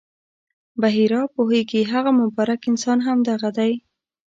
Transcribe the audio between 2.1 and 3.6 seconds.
مبارک انسان همدغه